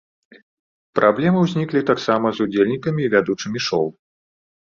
Праблемы 0.99 1.37
ўзніклі 1.43 1.81
таксама 1.91 2.27
з 2.37 2.47
удзельнікамі 2.47 3.01
і 3.05 3.11
вядучымі 3.17 3.59
шоў. 3.67 3.85